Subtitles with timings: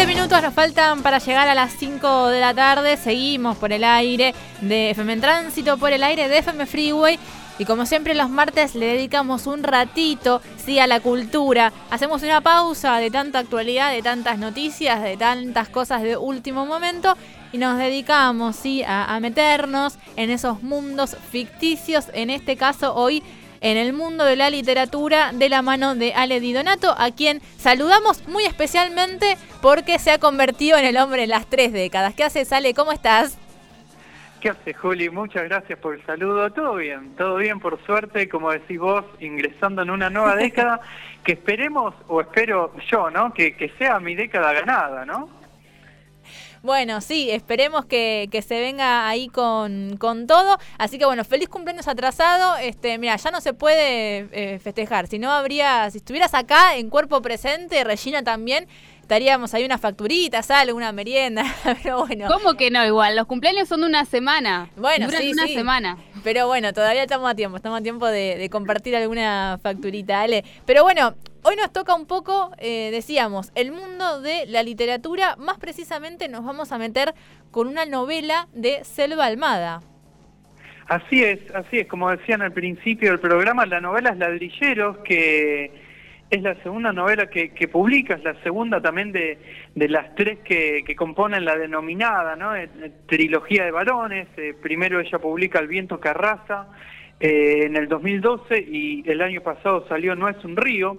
[0.00, 2.96] 20 minutos nos faltan para llegar a las 5 de la tarde.
[2.96, 7.18] Seguimos por el aire de FM en Tránsito, por el aire de FM Freeway.
[7.58, 11.74] Y como siempre los martes le dedicamos un ratito, sí, a la cultura.
[11.90, 17.14] Hacemos una pausa de tanta actualidad, de tantas noticias, de tantas cosas de último momento
[17.52, 22.06] y nos dedicamos, sí, a, a meternos en esos mundos ficticios.
[22.14, 23.22] En este caso hoy
[23.60, 27.40] en el mundo de la literatura de la mano de Ale Di Donato, a quien
[27.58, 32.14] saludamos muy especialmente porque se ha convertido en el hombre de las tres décadas.
[32.14, 32.74] ¿Qué haces, Ale?
[32.74, 33.38] ¿Cómo estás?
[34.40, 35.10] ¿Qué hace, Juli?
[35.10, 36.50] Muchas gracias por el saludo.
[36.50, 40.80] Todo bien, todo bien, por suerte, como decís vos, ingresando en una nueva década
[41.24, 43.34] que esperemos, o espero yo, ¿no?
[43.34, 45.39] Que, que sea mi década ganada, ¿no?
[46.62, 50.58] Bueno, sí, esperemos que, se venga ahí con, todo.
[50.76, 52.56] Así que bueno, feliz cumpleaños atrasado.
[52.58, 55.06] Este, mira, ya no se puede eh, festejar.
[55.06, 58.68] Si no habría, si estuvieras acá en cuerpo presente, Regina también,
[59.10, 61.42] estaríamos ahí una facturita, sale, una merienda,
[61.82, 62.28] pero bueno.
[62.28, 62.86] ¿Cómo que no?
[62.86, 64.70] Igual, los cumpleaños son de una semana.
[64.76, 65.98] Bueno, Duran sí, una semana.
[66.22, 70.44] Pero bueno, todavía estamos a tiempo, estamos a tiempo de, de compartir alguna facturita, Ale.
[70.64, 75.36] Pero bueno, Hoy nos toca un poco, eh, decíamos, el mundo de la literatura.
[75.36, 77.14] Más precisamente nos vamos a meter
[77.50, 79.80] con una novela de Selva Almada.
[80.86, 81.86] Así es, así es.
[81.86, 85.72] Como decían al principio del programa, la novela es Ladrilleros, que
[86.30, 89.38] es la segunda novela que, que publica, es la segunda también de,
[89.74, 92.54] las tres que, componen la denominada ¿no?
[92.54, 92.68] Eh,
[93.06, 94.28] trilogía de varones.
[94.36, 96.68] Eh, primero ella publica El viento que arrasa
[97.18, 100.98] en el 2012 y el año pasado salió No es un río.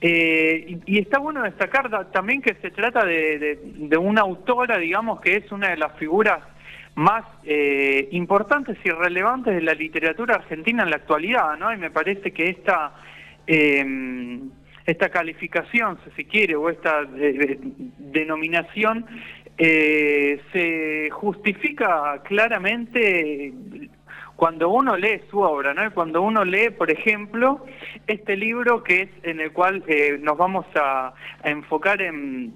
[0.00, 5.50] Eh, y, está bueno destacar también que se trata de, una autora, digamos, que es
[5.50, 6.40] una de las figuras
[6.96, 11.72] más eh, importantes y relevantes de la literatura argentina en la actualidad, ¿no?
[11.72, 12.92] Y me parece que esta,
[13.46, 14.50] em,
[14.86, 17.04] esta calificación, si se quiere, o esta
[17.98, 19.04] denominación,
[19.58, 23.52] eh, se justifica claramente
[24.36, 25.90] cuando uno lee su obra, ¿no?
[25.92, 27.64] Cuando uno lee, por ejemplo,
[28.06, 32.52] este libro que es en el cual eh, nos vamos a, enfocar en,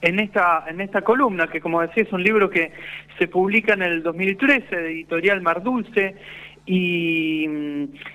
[0.00, 2.72] en esta, en esta columna, que como decía es un libro que
[3.18, 6.16] se publica en el 2013 de editorial Mar Dulce,
[6.66, 7.46] y,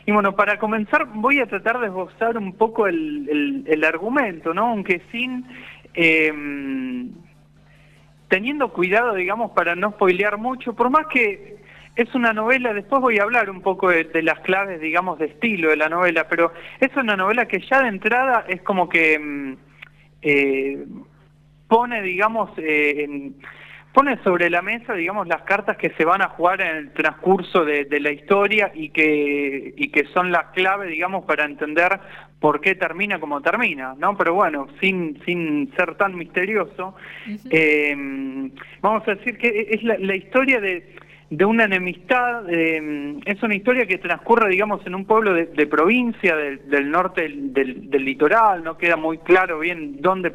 [0.05, 4.67] y, bueno, para comenzar voy a tratar de esbozar un poco el, el, argumento, ¿no?
[4.67, 5.45] Aunque sin...
[5.93, 7.11] Em,
[8.29, 11.57] teniendo cuidado, digamos, para no spoilear mucho, por más que
[11.95, 15.69] es una novela, después voy a hablar un poco de, las claves, digamos, de estilo
[15.69, 19.57] de la novela, pero es una novela que ya de entrada es como que mm,
[20.21, 20.85] eh,
[21.67, 23.31] pone, digamos, eh,
[23.93, 27.65] pone sobre la mesa, digamos, las cartas que se van a jugar en el transcurso
[27.65, 31.99] de, la historia y que, y que son las claves, digamos, para entender
[32.39, 34.15] por qué termina como termina, ¿no?
[34.17, 36.95] Pero bueno, sin, sin ser tan misterioso,
[37.49, 37.95] eh,
[38.81, 40.95] vamos a decir que es la historia de
[41.29, 42.49] de una enemistad.
[42.49, 48.05] Eh, es una historia que transcurre, digamos, en un pueblo de, provincia del, norte del,
[48.05, 48.63] litoral.
[48.63, 50.33] No queda muy claro bien dónde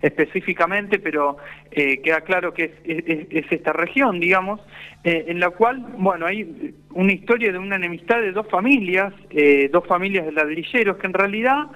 [0.00, 1.36] específicamente, pero
[1.70, 4.60] eh, queda claro que es, esta región, digamos,
[5.04, 9.12] eh, en la cual, bueno, hay una historia de una enemistad de dos familias,
[9.70, 11.66] dos familias de ladrilleros, que en realidad...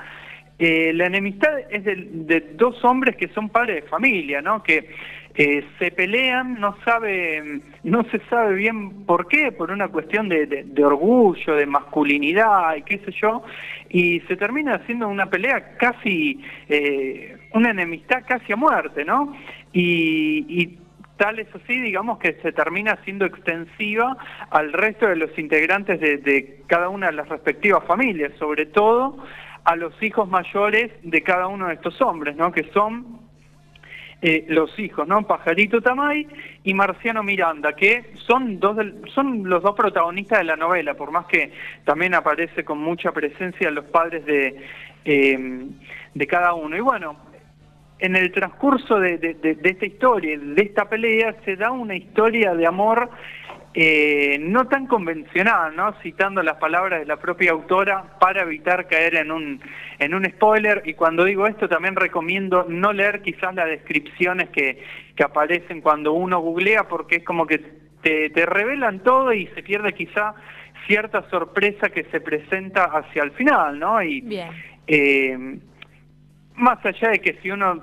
[0.59, 4.63] la enemistad es de, de, dos hombres que son padres de familia, ¿no?
[4.63, 4.89] Que
[5.37, 10.65] eh, se pelean, no sabe, no se sabe bien por qué, por una cuestión de,
[10.85, 13.43] orgullo, de masculinidad y qué sé yo,
[13.89, 19.35] y se termina haciendo una pelea casi, eh, una enemistad casi a muerte, ¿no?
[19.73, 20.79] Y,
[21.17, 24.17] tal es así, digamos, que se termina siendo extensiva
[24.51, 29.25] al resto de los integrantes de, de cada una de las respectivas familias, sobre todo
[29.65, 32.53] a los hijos mayores de cada uno de estos hombres, ¿no?
[32.53, 33.21] Que son
[34.21, 35.27] eh, los hijos, ¿no?
[35.27, 36.27] Pajarito Tamay
[36.63, 38.77] y Marciano Miranda, que son, dos
[39.15, 41.53] son los dos protagonistas de la novela, por más que
[41.85, 44.57] también aparece con mucha presencia los padres de,
[45.05, 45.67] eh,
[46.15, 46.77] de cada uno.
[46.77, 47.17] Y bueno,
[47.99, 52.67] en el transcurso de, de, esta historia, de esta pelea, se da una historia de
[52.67, 53.09] amor
[53.77, 55.95] eh, no tan convencional, ¿no?
[56.01, 59.61] Citando las palabras de la propia autora para evitar caer en un,
[59.99, 60.83] en un spoiler.
[60.85, 64.81] Y cuando digo esto también recomiendo no leer quizás las descripciones que,
[65.17, 67.59] que aparecen cuando uno googlea porque es como que
[68.01, 70.35] te, te revelan todo y se pierde quizá
[70.87, 74.01] cierta sorpresa que se presenta hacia el final, ¿no?
[74.03, 74.51] Y, Bien.
[74.87, 75.59] Eh,
[76.57, 77.83] más allá de que si uno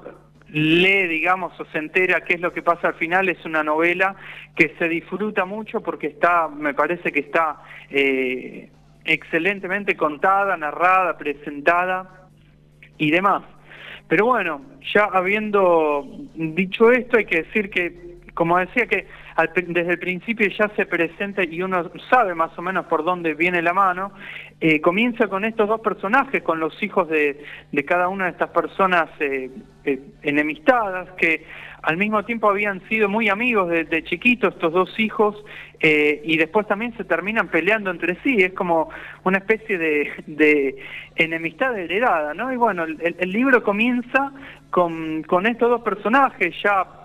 [0.51, 4.15] lee, digamos, o se entera qué es lo que pasa al final, es una novela
[4.55, 8.69] que se disfruta mucho porque está, me parece que está eh,
[9.05, 12.27] excelentemente contada, narrada, presentada
[12.97, 13.43] y demás.
[14.07, 14.61] pero bueno,
[14.93, 16.05] ya habiendo
[16.35, 18.10] dicho esto, hay que decir que,
[18.41, 19.05] como decía, que
[19.67, 23.61] desde el principio ya se presenta y uno sabe más o menos por dónde viene
[23.61, 24.13] la mano,
[24.59, 27.37] eh, comienza con estos dos personajes, con los hijos de,
[27.85, 29.51] cada una de estas personas eh,
[29.85, 31.45] eh, enemistadas, que
[31.83, 35.35] al mismo tiempo habían sido muy amigos de, chiquitos, estos dos hijos,
[35.79, 38.89] y después también se terminan peleando entre sí, es como
[39.23, 40.77] una especie de,
[41.15, 42.51] enemistad heredada, ¿no?
[42.51, 44.31] Y bueno, el, libro comienza
[44.71, 47.00] con, con estos dos personajes ya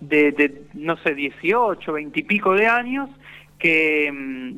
[0.00, 3.10] de, no sé, 18, 20 y pico de años,
[3.58, 4.56] que, mm,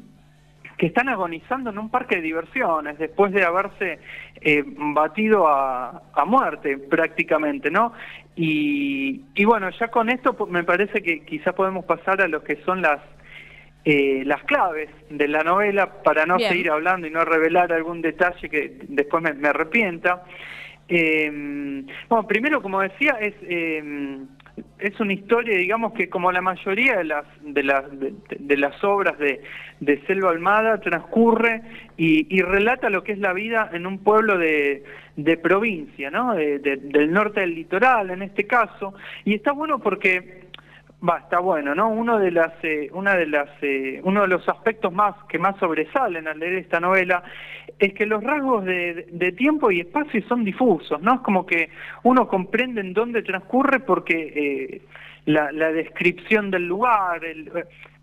[0.77, 3.99] que están agonizando en un parque de diversiones después de haberse
[4.41, 7.93] eh, batido a, a, muerte prácticamente, ¿no?
[8.35, 12.57] Y, y bueno, ya con esto me parece que quizá podemos pasar a lo que
[12.65, 13.01] son las
[13.83, 18.51] eh, las claves de la novela para no seguir hablando y no revelar algún detalle
[18.51, 20.23] que después me, arrepienta.
[20.87, 21.31] Eh,
[22.09, 23.35] bueno, primero, como decía, es
[24.79, 29.19] es una historia, digamos que como la mayoría de las de las de, las obras
[29.19, 29.43] de,
[29.81, 31.63] de, Selva Almada transcurre
[31.97, 34.85] y, relata lo que es la vida en un pueblo de,
[35.17, 36.35] de provincia, ¿no?
[36.35, 38.95] del norte del litoral, en este caso,
[39.25, 40.49] y está bueno porque
[41.07, 41.89] va, está bueno, ¿no?
[41.89, 45.57] Uno de las eh, una de las eh, uno de los aspectos más que más
[45.59, 47.23] sobresalen al leer esta novela
[47.81, 51.15] es que los rasgos de, tiempo y espacio son difusos, ¿no?
[51.15, 51.71] Es como que
[52.03, 54.83] uno comprende en dónde transcurre porque eh,
[55.25, 57.51] la, descripción del lugar, el,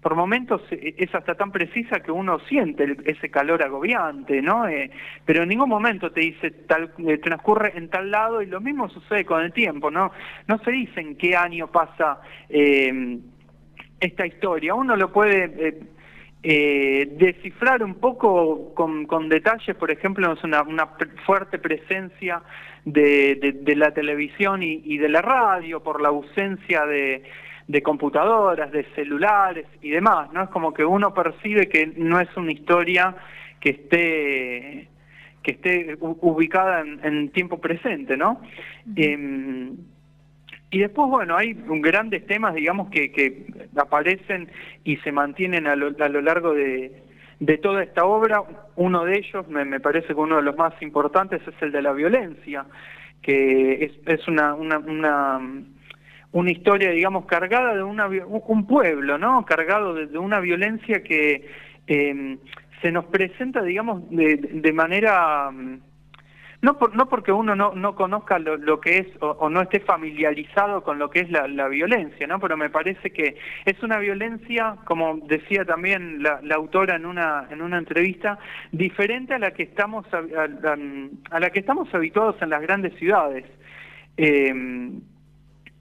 [0.02, 4.68] por momentos eh, es hasta tan precisa que uno siente ese calor agobiante, ¿no?
[4.68, 4.90] Eh,
[5.26, 6.92] pero en ningún momento te dice tal
[7.22, 10.12] transcurre en tal lado y lo mismo sucede con el tiempo, ¿no?
[10.48, 12.20] No se dice en qué año pasa
[14.00, 14.74] esta historia.
[14.74, 15.78] Uno lo puede
[16.44, 20.89] eh, descifrar un poco con, detalles, por ejemplo, una, una
[21.25, 22.42] fuerte presencia
[22.86, 27.24] de, la televisión y, de la radio por la ausencia de,
[27.84, 30.44] computadoras, de celulares y demás, ¿no?
[30.44, 33.16] Es como que uno percibe que no es una historia
[33.60, 34.88] que esté
[35.44, 38.42] que esté ubicada en, tiempo presente, ¿no?
[40.69, 43.46] Y después, bueno, hay grandes temas, digamos, que, que
[43.78, 44.50] aparecen
[44.84, 47.04] y se mantienen a lo, a lo largo de,
[47.40, 48.44] de, toda esta obra.
[48.75, 51.94] Uno de ellos, me, parece que uno de los más importantes, es el de la
[51.94, 52.66] violencia,
[53.22, 55.40] que es, es una, una, una,
[56.34, 59.46] una, historia, digamos, cargada de una, un pueblo, ¿no?
[59.46, 61.48] Cargado de, una violencia que
[61.88, 62.38] eh,
[62.81, 65.50] se nos presenta, digamos, de, de manera
[66.62, 70.98] no, no porque uno no, no conozca lo, que es o, no esté familiarizado con
[70.98, 72.39] lo que es la, violencia, ¿no?
[72.39, 77.61] Pero me parece que es una violencia, como decía también la, autora en una, en
[77.61, 78.40] una entrevista,
[78.71, 83.45] diferente a la que estamos, a, la que estamos habituados en las grandes ciudades.
[84.18, 84.99] Em,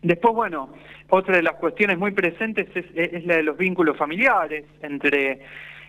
[0.03, 0.75] después, bueno,
[1.09, 5.41] otra de las cuestiones muy presentes es, es la de los vínculos familiares entre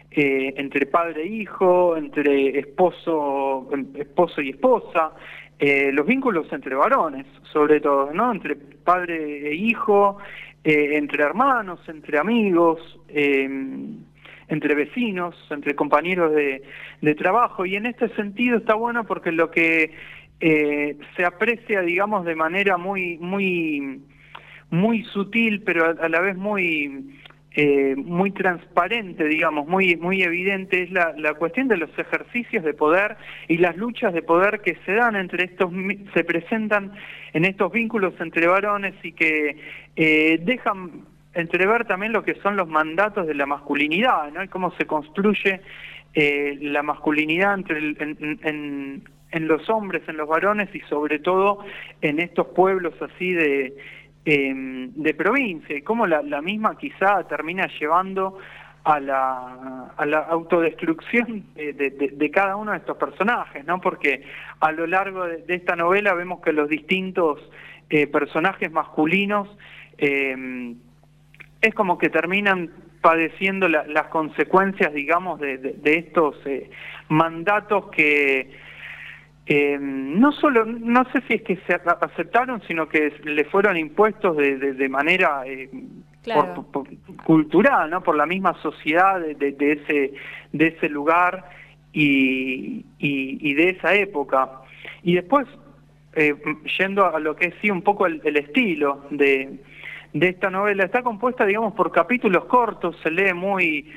[0.10, 5.12] eh, entre padre e hijo, entre esposo, esposo y esposa,
[5.60, 8.32] eh, los vínculos entre varones, sobre todo, ¿no?
[8.32, 10.18] Entre padre e hijo,
[10.64, 17.66] eh, entre hermanos, entre amigos, entre vecinos, entre compañeros de, trabajo.
[17.66, 19.92] Y en este sentido está bueno porque lo que
[20.40, 24.02] se aprecia, digamos, de manera muy, muy,
[24.70, 27.18] muy sutil, pero a la vez muy
[27.54, 32.74] eh, muy transparente, digamos, muy, muy evidente, es la, la, cuestión de los ejercicios de
[32.74, 35.72] poder y las luchas de poder que se dan entre estos,
[36.14, 36.92] se presentan
[37.34, 39.58] en estos vínculos entre varones y que
[39.96, 44.44] eh, dejan entrever también lo que son los mandatos de la masculinidad, ¿no?
[44.44, 45.62] Y cómo se construye
[46.14, 51.60] eh, la masculinidad entre en, en los hombres, en los varones y sobre todo
[52.02, 53.74] en estos pueblos así de
[54.30, 58.38] Em, de provincia y cómo la, misma quizá termina llevando
[58.84, 63.80] a la, a la autodestrucción de, cada uno de estos personajes, ¿no?
[63.80, 64.24] Porque
[64.60, 67.40] a lo largo de, esta novela vemos que los distintos
[67.90, 69.48] eh, personajes masculinos
[69.98, 70.76] em,
[71.62, 72.70] es como que terminan
[73.00, 76.70] padeciendo las consecuencias, digamos, de, estos eh,
[77.08, 78.52] mandatos que
[79.50, 84.36] eh, no solo, no sé si es que se aceptaron, sino que le fueron impuestos
[84.36, 85.70] de, de, manera eh,
[87.26, 88.04] cultural, ¿no?
[88.04, 90.14] Por la misma sociedad de, de ese
[90.52, 91.50] de ese lugar
[91.94, 94.50] y, y, de esa época.
[95.04, 95.48] Y después,
[96.16, 96.36] eh,
[96.78, 99.60] yendo a lo que es sí un poco el, el estilo de,
[100.14, 103.90] de esta novela, está compuesta, digamos, por capítulos cortos, se lee muy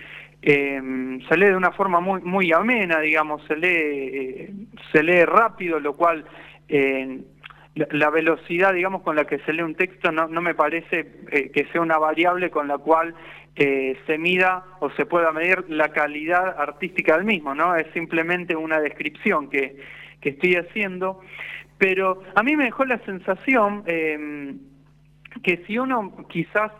[0.42, 5.80] eh, se lee de una forma muy muy amena, digamos, se lee se lee rápido,
[5.80, 6.24] lo cual
[6.68, 7.20] eh,
[7.74, 11.50] la, velocidad, digamos, con la que se lee un texto no, no me parece eh,
[11.50, 13.14] que sea una variable con la cual
[13.56, 17.74] eh, se mida o se pueda medir la calidad artística del mismo, ¿no?
[17.76, 19.76] Es simplemente una descripción que,
[20.20, 21.20] que estoy haciendo.
[21.78, 24.54] Pero a mí me dejó la sensación eh,
[25.42, 26.72] que si uno quizás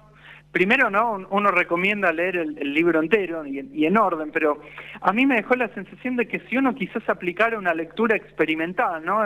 [0.52, 4.60] primero no uno recomienda leer el, libro entero y, en orden pero
[5.00, 9.04] a mí me dejó la sensación de que si uno quizás aplicara una lectura experimental
[9.04, 9.20] no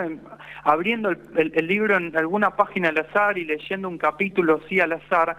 [0.65, 5.37] abriendo el, libro en alguna página al azar y leyendo un capítulo así al azar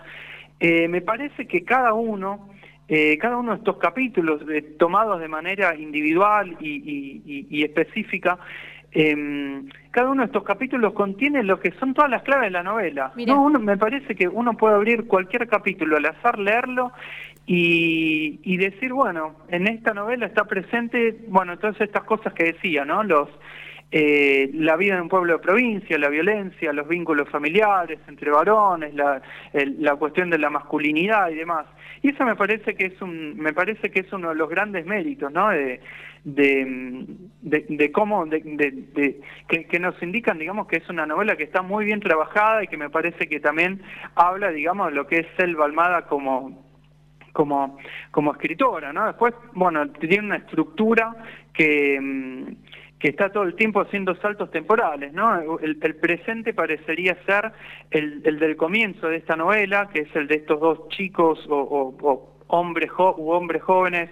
[0.59, 2.49] eh, me parece que cada uno
[2.87, 8.39] eh, cada uno de estos capítulos eh, tomados de manera individual y específica
[8.97, 12.63] Em, cada uno de estos capítulos contiene lo que son todas las claves de la
[12.63, 13.11] novela.
[13.27, 16.93] No, uno, me parece que uno puede abrir cualquier capítulo al azar, leerlo
[17.45, 22.85] y, y, decir, bueno, en esta novela está presente, bueno, todas estas cosas que decía,
[22.85, 23.03] ¿no?
[23.03, 23.27] Los,
[23.91, 28.93] eh, la vida en un pueblo de provincia, la violencia, los vínculos familiares entre varones,
[28.95, 29.21] la,
[29.53, 31.65] la cuestión de la masculinidad y demás.
[32.01, 34.85] Y eso me parece que es un, me parece que es uno de los grandes
[34.85, 35.49] méritos, ¿no?
[35.49, 35.81] De,
[36.23, 37.05] de,
[37.45, 41.99] de, cómo, de, que, nos indican, digamos, que es una novela que está muy bien
[41.99, 43.81] trabajada y que me parece que también
[44.15, 46.65] habla, digamos, de lo que es Selva Almada como
[47.33, 47.77] como,
[48.11, 49.07] como escritora, ¿no?
[49.07, 51.13] Después, bueno, tiene una estructura
[51.53, 52.43] que, mm,
[52.97, 55.59] que está todo el tiempo haciendo saltos temporales, ¿no?
[55.59, 57.51] El, presente parecería ser
[57.91, 62.89] el, del comienzo de esta novela, que es el de estos dos chicos o, hombres
[62.97, 64.09] u hombres jóvenes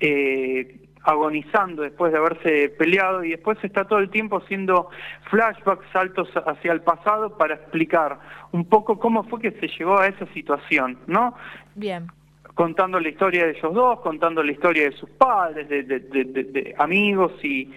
[0.00, 4.88] eh, agonizando después de haberse peleado y después está todo el tiempo haciendo
[5.30, 8.18] flashbacks, saltos hacia el pasado para explicar
[8.52, 11.34] un poco cómo fue que se llegó a esa situación, ¿no?
[11.74, 12.06] Bien.
[12.54, 17.72] Contando la historia de ellos dos, contando la historia de sus padres, de amigos y,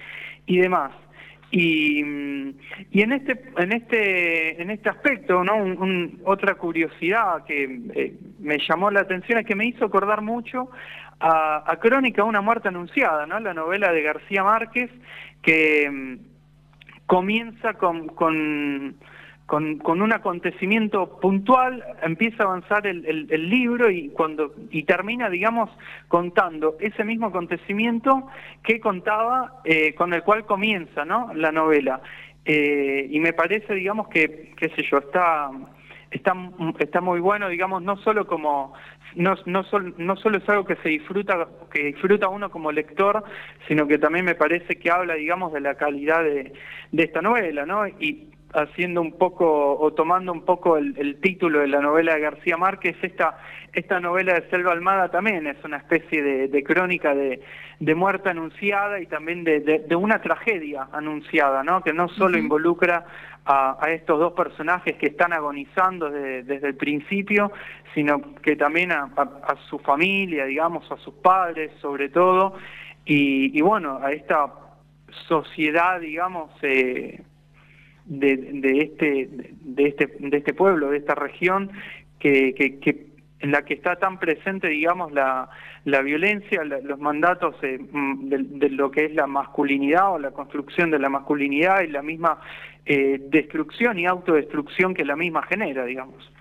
[0.45, 0.91] y demás.
[1.51, 2.03] Y,
[2.91, 5.53] y, en este en este en este aspecto no
[6.25, 10.69] otra curiosidad que eh, me llamó la atención es que me hizo acordar mucho
[11.19, 14.91] a, a Crónica una muerte anunciada no la novela de García Márquez
[15.41, 16.17] que mm,
[17.05, 18.07] comienza con,
[19.47, 25.69] con un acontecimiento puntual empieza a avanzar el, el, libro y cuando y termina digamos
[26.07, 28.27] contando ese mismo acontecimiento
[28.63, 32.01] que contaba eh, con el cual comienza no la novela.
[32.43, 35.51] Eh, y me parece digamos que qué sé yo está
[36.15, 36.33] está
[36.79, 38.73] está muy bueno digamos no solo como
[39.15, 39.63] no, no,
[39.97, 43.23] no solo es algo que se disfruta que disfruta uno como lector
[43.67, 46.53] sino que también me parece que habla digamos de la calidad de,
[46.91, 51.67] de esta novela no y haciendo un poco o tomando un poco el, título de
[51.67, 53.37] la novela de García Márquez, esta,
[53.73, 57.41] esta novela de Selva Almada también es una especie de, crónica de,
[57.95, 61.81] muerte anunciada y también de, una tragedia anunciada, ¿no?
[61.83, 63.05] que no solo involucra
[63.45, 67.51] a, estos dos personajes que están agonizando desde el principio,
[67.93, 69.09] sino que también a,
[69.69, 72.55] su familia, digamos, a sus padres sobre todo,
[73.05, 74.51] y, y bueno, a esta
[75.27, 77.21] sociedad, digamos, eh,
[78.05, 79.29] de, de, este,
[79.61, 81.71] de, este, de este pueblo, de esta región,
[82.19, 82.55] que,
[83.39, 85.49] en la que está tan presente, digamos, la,
[85.83, 90.89] la violencia, los mandatos eh, mm, de, lo que es la masculinidad o la construcción
[90.89, 92.39] de la masculinidad y la misma
[92.85, 96.31] eh, destrucción y autodestrucción que la misma genera, digamos.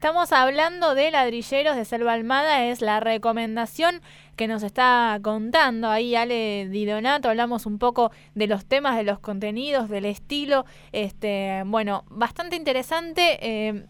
[0.00, 4.00] Estamos hablando de Ladrilleros de Selva Almada, es la recomendación
[4.34, 7.28] que nos está contando ahí Ale Di Donato.
[7.28, 10.64] Hablamos un poco de los temas, de los contenidos, del estilo.
[10.92, 13.38] Este, bueno, bastante interesante.
[13.42, 13.84] Eh,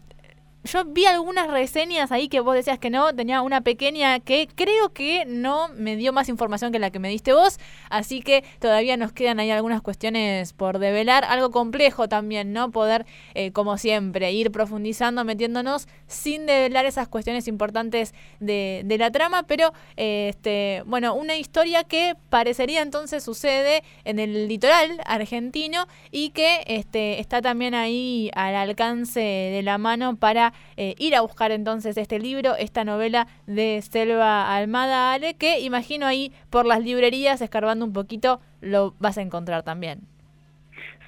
[0.63, 4.93] yo vi algunas reseñas ahí que vos decías que no, tenía una pequeña que creo
[4.93, 8.95] que no me dio más información que la que me diste vos, así que todavía
[8.97, 12.71] nos quedan ahí algunas cuestiones por develar, algo complejo también, ¿no?
[12.71, 19.11] Poder, eh, como siempre, ir profundizando, metiéndonos sin develar esas cuestiones importantes de, de la
[19.11, 25.87] trama, pero, eh, este, bueno, una historia que parecería entonces sucede en el litoral argentino
[26.11, 31.21] y que este, está también ahí al alcance de la mano para eh, ir a
[31.21, 36.83] buscar entonces este libro, esta novela de Selva Almada Ale, que imagino ahí por las
[36.83, 40.01] librerías, escarbando un poquito, lo vas a encontrar también.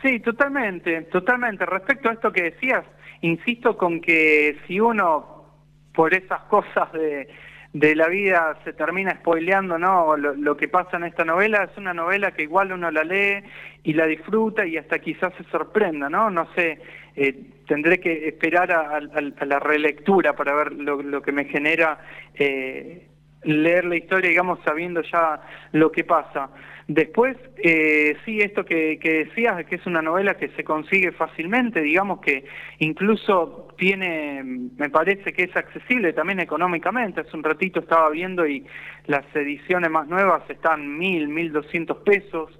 [0.01, 1.65] Sí, totalmente, totalmente.
[1.65, 2.83] Respecto a esto que decías,
[3.21, 5.45] insisto con que si uno,
[5.93, 7.29] por esas cosas de,
[7.73, 10.15] de la vida se termina spoileando ¿no?
[10.15, 13.43] Lo, que pasa en esta novela es una novela que igual uno la lee
[13.83, 16.29] y la disfruta y hasta quizás se sorprenda, ¿no?
[16.29, 16.79] No sé,
[17.15, 17.35] eh,
[17.67, 21.97] tendré que esperar a, la relectura para ver lo, que me genera
[22.35, 23.07] eh,
[23.43, 26.49] leer la historia, digamos, sabiendo ya lo que pasa.
[26.87, 31.81] Después, eh, sí, esto que, que decías, que es una novela que se consigue fácilmente,
[31.81, 32.43] digamos que
[32.79, 37.21] incluso tiene, me parece que es accesible también económicamente.
[37.21, 38.65] Hace un ratito estaba viendo y
[39.05, 42.51] las ediciones más nuevas están mil, mil doscientos pesos.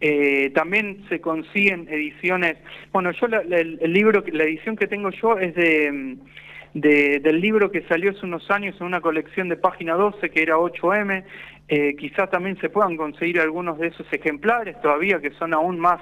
[0.00, 2.56] Eh, también se consiguen ediciones,
[2.90, 6.16] bueno, yo el, libro, la edición que tengo yo es de,
[6.74, 10.56] del libro que salió hace unos años en una colección de página 12 que era
[10.56, 11.24] 8M,
[11.68, 16.00] eh, quizás también se puedan conseguir algunos de esos ejemplares todavía que son aún más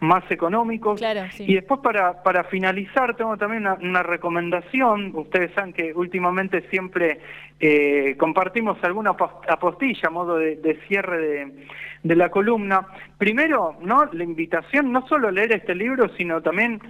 [0.00, 1.00] más económicos.
[1.38, 5.12] Y después para, para finalizar tengo también una, recomendación.
[5.14, 7.20] Ustedes saben que últimamente siempre
[7.60, 11.66] eh, compartimos alguna apostilla a modo de, cierre de,
[12.02, 12.86] de, la columna.
[13.18, 14.04] Primero, ¿no?
[14.12, 16.80] la invitación no solo a leer este libro, sino también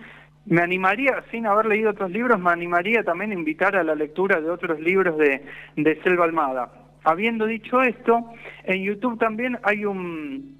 [0.46, 4.40] me animaría, sin haber leído otros libros, me animaría también a invitar a la lectura
[4.40, 6.70] de otros libros de, Selva Almada.
[7.02, 8.30] Habiendo dicho esto,
[8.64, 10.54] en YouTube también hay un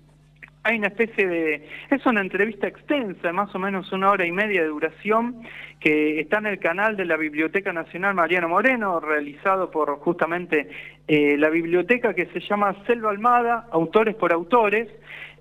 [0.67, 1.69] hay una especie de...
[1.91, 5.43] Es una entrevista extensa, más o menos una hora y media de duración,
[5.79, 10.71] que está en el canal de la Biblioteca Nacional Mariano Moreno, realizado por justamente
[11.07, 14.89] eh, la biblioteca que se llama Selva Almada, Autores por Autores,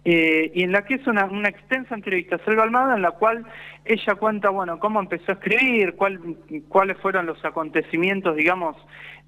[0.05, 3.45] eh, y en la que es una, extensa entrevista a Selva Almada, en la cual
[3.85, 6.19] ella cuenta, bueno, cómo empezó a escribir, cuál,
[6.67, 8.75] cuáles fueron los acontecimientos, digamos,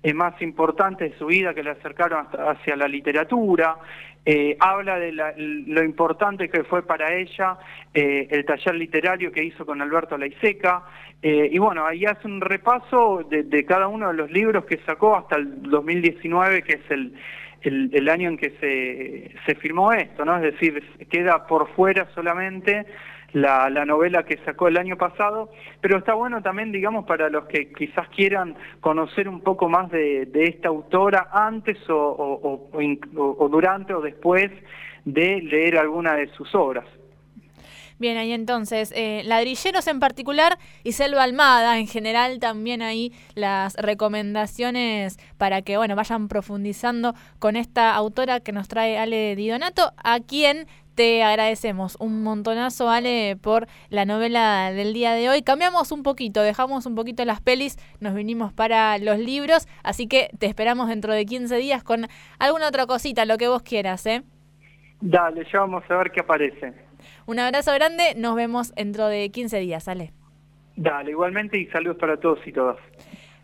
[0.04, 3.78] eh, más importantes de su vida que le acercaron hacia la literatura,
[4.28, 7.60] eh, habla de lo importante que fue para ella
[7.94, 10.84] eh, el taller literario que hizo con Alberto Laiseca,
[11.22, 15.16] eh, y bueno, ahí hace un repaso de, cada uno de los libros que sacó
[15.16, 17.14] hasta el 2019, que es el,
[17.66, 20.38] el, año en que se, se firmó esto, ¿no?
[20.38, 22.86] Es decir, queda por fuera solamente
[23.34, 25.50] la, la, novela que sacó el año pasado,
[25.82, 30.30] pero está bueno también, digamos, para los que quizás quieran conocer un poco más de,
[30.34, 32.72] esta autora antes o,
[33.16, 34.52] o, durante o después
[35.04, 36.86] de leer alguna de sus obras.
[37.98, 43.76] Bien, ahí entonces, eh, ladrilleros en particular y Selva Almada en general también ahí las
[43.76, 49.94] recomendaciones para que, bueno, vayan profundizando con esta autora que nos trae Ale Di Donato,
[50.04, 55.42] a quien te agradecemos un montonazo, Ale, por la novela del día de hoy.
[55.42, 60.30] Cambiamos un poquito, dejamos un poquito las pelis, nos vinimos para los libros, así que
[60.40, 62.08] te esperamos dentro de 15 días con
[62.40, 64.24] alguna otra cosita, lo que vos quieras, ¿eh?
[65.02, 66.85] Dale, ya vamos a ver qué aparece.
[67.26, 70.12] Un abrazo grande, nos vemos dentro de 15 días, Ale.
[70.76, 72.78] Dale, igualmente y saludos para todos y todas.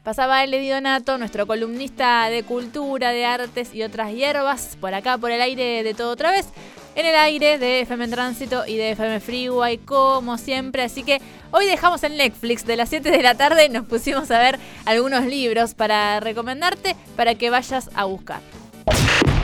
[0.03, 5.31] Pasaba el Donato, nuestro columnista de cultura, de artes y otras hierbas, por acá, por
[5.31, 6.51] el aire de todo otra vez
[6.95, 10.83] en el aire de FM Tránsito y de FM Freeway, como siempre.
[10.83, 11.19] Así que
[11.51, 14.59] hoy dejamos el Netflix de las 7 de la tarde y nos pusimos a ver
[14.85, 18.41] algunos libros para recomendarte para que vayas a buscar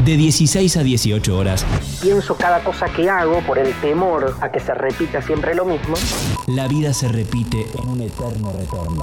[0.07, 1.65] de 16 a 18 horas.
[2.01, 5.95] Pienso cada cosa que hago por el temor a que se repita siempre lo mismo.
[6.47, 9.01] La vida se repite en un eterno retorno.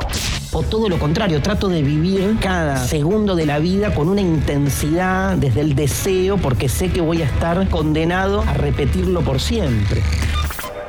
[0.53, 5.37] O todo lo contrario, trato de vivir cada segundo de la vida con una intensidad
[5.37, 10.03] desde el deseo porque sé que voy a estar condenado a repetirlo por siempre.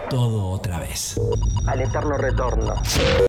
[0.09, 1.19] Todo otra vez.
[1.65, 2.75] Al eterno retorno.